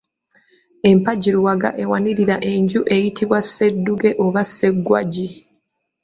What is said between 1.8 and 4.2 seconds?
ewanirira enju eyitibwa Sseddugge